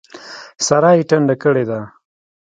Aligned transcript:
سارا 0.65 0.91
يې 0.97 1.03
ټنډه 1.09 1.35
کړې 1.43 1.63
ده. 1.69 1.79